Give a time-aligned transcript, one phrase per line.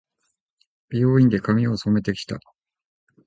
[0.89, 2.39] 美容院で、髪を染めて来た。